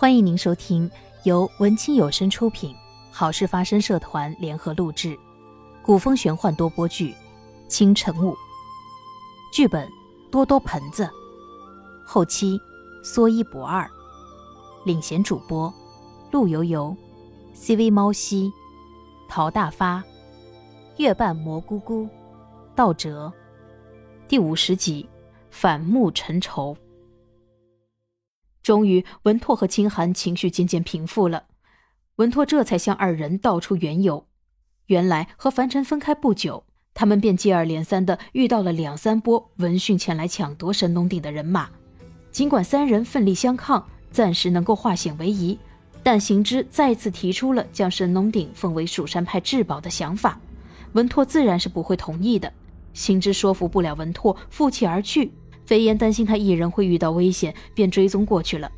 [0.00, 0.88] 欢迎您收听
[1.24, 2.72] 由文清有声出品、
[3.10, 5.18] 好事发生社团联合录制、
[5.82, 7.10] 古风玄幻多播剧
[7.66, 8.30] 《清晨雾》，
[9.52, 9.88] 剧本
[10.30, 11.10] 多多盆子，
[12.06, 12.60] 后期
[13.02, 13.90] 说一不二，
[14.84, 15.74] 领衔主播
[16.30, 16.96] 陆游游、
[17.52, 18.52] CV 猫西、
[19.28, 20.00] 陶大发、
[20.98, 22.08] 月半蘑菇菇、
[22.76, 23.32] 道哲，
[24.28, 25.08] 第五十集
[25.50, 26.76] 反目成仇。
[28.68, 31.44] 终于，文拓和清寒情绪渐渐平复了。
[32.16, 34.26] 文拓这才向二人道出缘由。
[34.88, 41.70] 原来和樊晨分开不久，他们便接二连三的遇到了两三波闻讯前来抢夺神农鼎的人马。
[42.30, 45.58] 尽管三人奋力相抗，暂时能够化险为夷，
[46.02, 50.38] 但行之再次提出了将神农鼎奉为蜀山派至宝的想法。
[50.92, 52.52] 文拓自然是不会同意的。
[52.92, 55.32] 行之说服不了文拓，负气而去。
[55.68, 58.72] 飞燕担心他一人会遇到危险，便追踪过去了。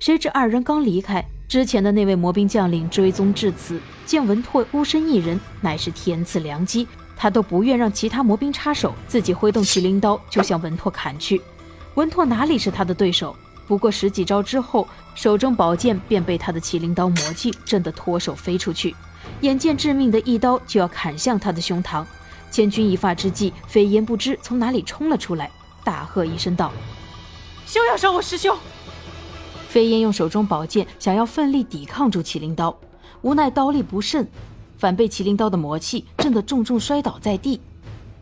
[0.00, 11.40] 谁知二人刚离开，之前的那位魔兵将领追踪至此，见文拓孤身一人，乃是天赐良机，他都不愿让其他魔兵插手，自己挥动麒麟刀就向文拓砍去。
[11.94, 13.36] 文拓哪里是他的对手？
[13.68, 18.92] 不过十几招之后，手中宝剑便被他的麒麟刀魔气震得脱手飞出去，
[19.42, 22.04] 眼见致命的一刀就要砍向他的胸膛，
[22.50, 25.48] 千钧一发之际，飞燕不知从哪里冲了出来。
[25.84, 26.72] 大喝一声道
[27.66, 28.56] ：“休要伤我师兄！”
[29.68, 32.76] 飞燕用手中宝剑想要奋力抵抗住麒麟刀，
[33.22, 34.28] 无奈刀力不甚，
[34.76, 37.60] 反被麒麟刀的魔气震得重重摔倒在地。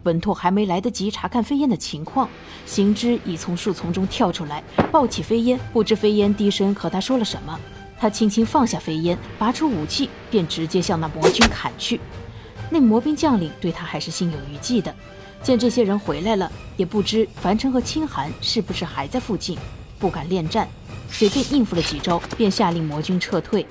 [0.05, 2.27] 文拓还没来得及查看飞燕的情况，
[2.65, 5.61] 行之已从树丛中跳出来，抱起飞燕。
[5.73, 7.59] 不知飞燕低声和他说了什么，
[7.99, 12.01] 他轻轻放下飞燕，拔出武器，便直接向那魔军砍去。
[12.71, 14.95] 那魔兵将领对他还是心有余悸的。
[15.43, 19.59] 见这些人回来了，也不知樊城和清寒是不是还在附近，
[19.99, 20.69] 不敢恋战，
[21.09, 23.67] 随便应付了几招，便下令魔军撤退。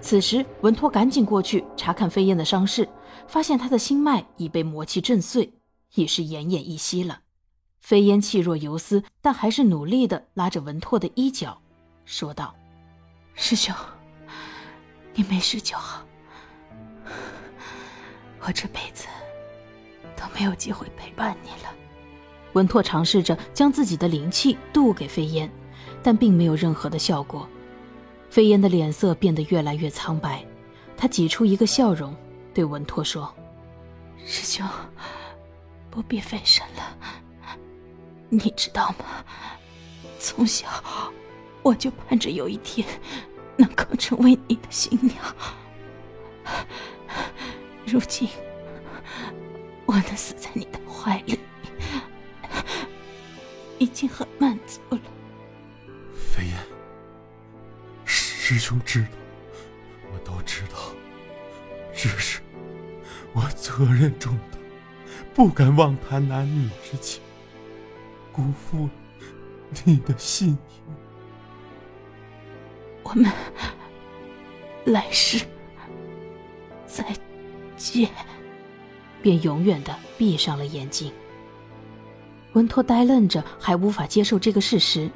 [0.00, 2.88] 此时，文托赶紧过去查看飞燕的伤势，
[3.26, 5.52] 发现他的心脉已被魔气震碎，
[5.94, 7.20] 已是奄奄一息了。
[7.80, 11.60] 飞燕气若游丝，但还是努力地拉着文拓的衣角，
[12.04, 12.54] 说道
[13.34, 13.74] ：“师兄，
[15.14, 16.04] 你没事就好，
[18.40, 19.04] 我这辈子……”
[20.16, 21.70] 都没有机会陪伴你了。
[22.52, 25.50] 文拓尝试着将自己的灵气渡给飞燕，
[26.02, 27.48] 但并没有任何的效果。
[28.28, 30.44] 飞燕的脸色变得越来越苍白，
[30.96, 32.14] 他挤出一个笑容，
[32.52, 33.32] 对文拓说
[34.24, 34.68] ：“师兄，
[35.90, 37.56] 不必费神了。
[38.28, 39.24] 你知道吗？
[40.18, 40.66] 从小
[41.62, 42.86] 我就盼着有一天
[43.56, 45.16] 能够成为你的新娘。
[47.86, 48.28] 如今……”
[49.90, 51.36] 我能死在你的怀里，
[53.78, 55.00] 已经很满足了。
[56.14, 56.56] 飞燕，
[58.04, 59.08] 师兄知道，
[60.12, 60.76] 我都知道，
[61.92, 62.40] 只是
[63.32, 64.58] 我责任重大，
[65.34, 67.20] 不敢妄谈男女之情，
[68.30, 68.90] 辜负了
[69.84, 70.58] 你的信意。
[73.02, 73.28] 我们
[74.84, 75.44] 来世
[76.86, 77.04] 再
[77.76, 78.08] 见。
[79.22, 81.10] 便永远的闭上了眼睛。
[82.54, 85.10] 文拓呆愣着，还无法接受这个事实。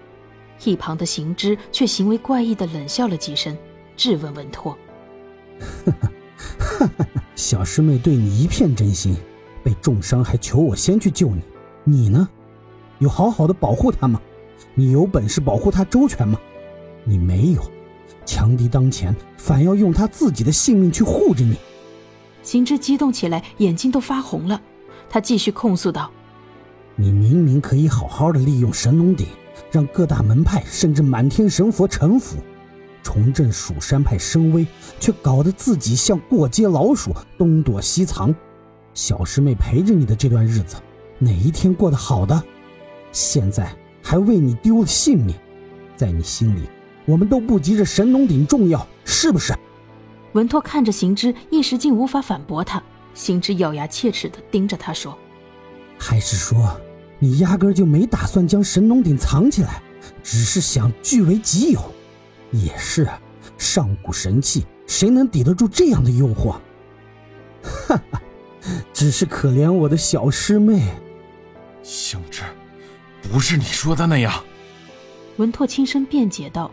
[0.64, 3.56] 一旁的行之却行为怪异的冷笑了几声，
[3.96, 4.78] 质问文拓
[7.34, 9.16] ：“小师妹对你一片真心，
[9.64, 11.42] 被重伤还求我先去救你，
[11.82, 12.28] 你呢？
[13.00, 14.20] 有好好的保护她吗？
[14.74, 16.38] 你有本事保护她周全吗？
[17.02, 17.60] 你没有，
[18.24, 21.56] 强敌当前，反要用他自己的性命去护着你。”
[22.44, 24.60] 行知激动起来，眼睛都发红了。
[25.08, 26.10] 他继续控诉道
[26.94, 29.26] ：“你明明可以好好的利用神农鼎，
[29.72, 32.36] 让各大门派甚至满天神佛臣服，
[33.02, 34.66] 重振蜀山派声威，
[35.00, 38.34] 却搞得自己像过街老鼠，东躲西藏。
[38.92, 40.76] 小师妹陪着你的这段日子，
[41.18, 42.40] 哪一天过得好的？
[43.10, 45.34] 现在还为你丢了性命，
[45.96, 46.68] 在你心里，
[47.06, 49.54] 我们都不及这神农鼎重要，是不是？”
[50.34, 52.82] 文拓看着行之，一时竟无法反驳他。
[53.14, 55.16] 行之咬牙切齿地盯着他说
[55.96, 56.76] ：“还是说，
[57.20, 59.80] 你压根就没打算将神农鼎藏起来，
[60.24, 61.80] 只是想据为己有？
[62.50, 63.08] 也是，
[63.56, 66.56] 上古神器，谁能抵得住这样的诱惑？
[67.62, 68.20] 哈哈，
[68.92, 70.82] 只是可怜我的小师妹。”
[71.84, 72.42] 行之，
[73.22, 74.42] 不是你说的那样。
[75.36, 76.68] 文拓轻声辩解道，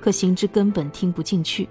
[0.00, 1.68] 可行之根本听不进去。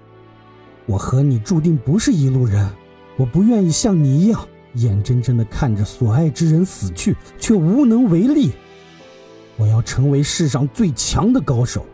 [0.86, 2.68] 我和你注定不是一路人，
[3.16, 8.52] 我不愿意像你一样，眼睁睁地看着所爱之人死去，却无能为力。
[9.56, 11.86] 我要成为世上最强的高手，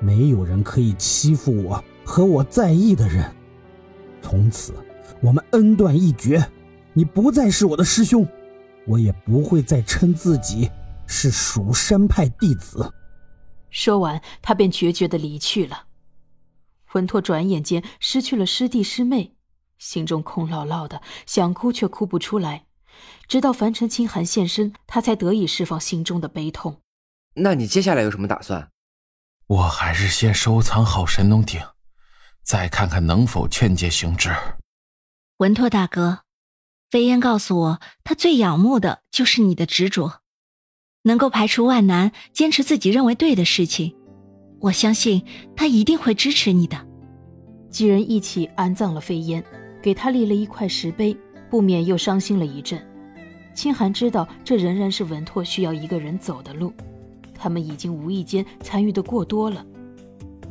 [0.00, 3.28] 没有人可以欺负我和我在意的人。
[4.22, 4.72] 从此，
[5.20, 6.46] 我们恩断义绝。
[6.92, 8.26] 你不再是我的师兄，
[8.84, 10.70] 我也不会再称自己
[11.06, 12.92] 是蜀山派弟子。
[13.70, 15.87] 说完，他便决绝的离去了。
[16.92, 19.34] 文拓转眼间失去了师弟师妹，
[19.78, 22.66] 心中空落落的，想哭却哭不出来。
[23.28, 26.80] 直到凡尘清寒现身，他才得以释放心中的悲痛。
[27.34, 28.70] 那你接下来有什么打算？
[29.46, 31.60] 我还是先收藏好神农鼎，
[32.42, 34.34] 再看看能否劝诫行之。
[35.36, 36.20] 文拓大哥，
[36.90, 40.22] 飞燕告诉我，他最仰慕的就是你的执着，
[41.02, 43.97] 能够排除万难，坚持自己认为对的事情。
[44.60, 45.22] 我相信
[45.54, 46.76] 他一定会支持你的。
[47.70, 49.42] 几人一起安葬了飞烟，
[49.82, 51.16] 给他立了一块石碑，
[51.50, 52.80] 不免又伤心了一阵。
[53.54, 56.72] 清寒知道，这仍然是文拓需要一个人走的路。
[57.34, 59.64] 他们已经无意间参与的过多了，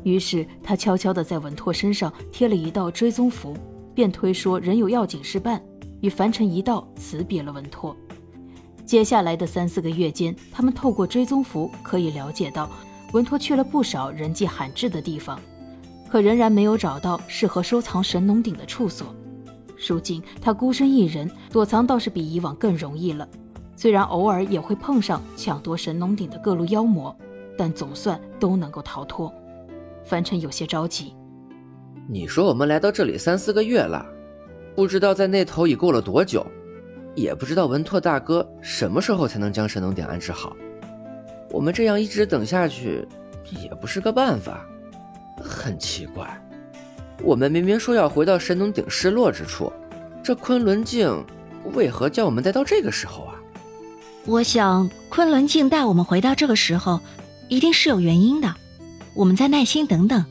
[0.04, 3.58] 于是他悄悄地在文拓身上贴了一道追踪符，
[3.94, 5.62] 便推说人有要紧事办，
[6.02, 7.96] 与凡尘一道辞别了文拓。
[8.86, 12.70] 接下来的三四个月间，他们透过追踪符可以了解到，
[13.14, 15.40] 文拓去了不少人迹罕至的地方，
[16.10, 19.16] 可仍然没有找到适合收藏神农鼎的处所。
[19.88, 23.28] 如今他孤身一人，躲藏倒是比以往更容易了。
[23.76, 27.16] 虽然偶尔也会碰上抢夺神农鼎的各路妖魔，
[27.58, 29.32] 但总算都能够逃脱。
[30.04, 31.14] 凡尘有些着急。
[32.10, 34.06] 你说我们来到这里三四个月了，
[34.76, 36.46] 不知道在那头已过了多久，
[37.16, 40.56] 也不知道文拓大哥什么时候才能将神农鼎安置好。
[41.52, 43.08] 我们这样一直等下去，
[43.64, 44.66] 也不是个办法。
[45.42, 46.42] 很奇怪，
[47.22, 49.72] 我们明明说要回到神农鼎失落之处，
[50.24, 51.24] 这昆仑镜
[51.74, 53.36] 为何叫我们待到这个时候啊？
[54.26, 57.00] 我想，昆仑镜带我们回到这个时候，
[57.48, 58.54] 一定是有原因的。
[59.14, 60.26] 我们再耐心等等。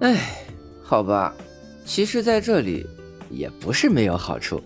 [0.00, 0.16] 哎，
[0.82, 1.34] 好吧，
[1.84, 2.86] 其实在这里
[3.28, 4.62] 也不是没有好处。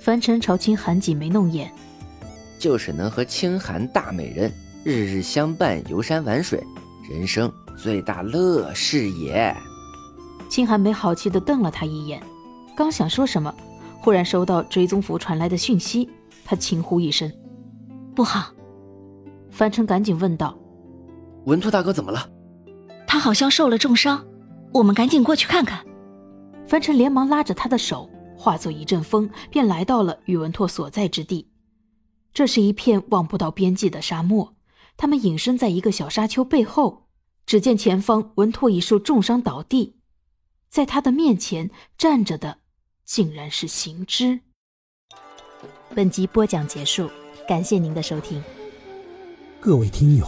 [0.00, 1.72] 凡尘朝清寒挤眉弄眼，
[2.58, 4.52] 就是能和清寒大美人
[4.84, 6.62] 日日相伴，游山玩水，
[7.08, 9.54] 人生最大乐事也。
[10.48, 12.22] 清寒没好气的瞪了他一眼，
[12.76, 13.54] 刚想说什么，
[14.00, 16.08] 忽然收到追踪符传来的讯息。
[16.44, 17.30] 他轻呼一声
[18.16, 18.50] ：“不好！”
[19.52, 20.56] 凡尘赶紧问道
[21.44, 22.28] ：“文拓大哥怎么了？”
[23.06, 24.24] 他好像受了重伤，
[24.72, 25.84] 我们赶紧过去看看。
[26.66, 31.46] 凡尘连忙拉着他的手，化作一阵风，便来到了宇文拓所在之地。
[32.32, 34.54] 这是一片望不到边际的沙漠。
[34.96, 37.04] 他们隐身在一个小沙丘背后，
[37.46, 39.96] 只见前方文拓已受重伤倒地，
[40.68, 42.58] 在他的面前站着的，
[43.04, 44.40] 竟然是行之。
[45.94, 47.08] 本集播讲结束，
[47.48, 48.42] 感谢您的收听。
[49.60, 50.26] 各位听友，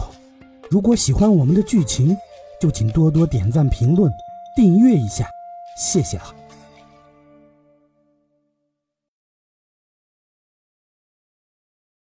[0.69, 2.15] 如果喜欢我们的剧情，
[2.59, 4.11] 就请多多点赞、评论、
[4.55, 5.27] 订阅一下，
[5.77, 6.40] 谢谢了。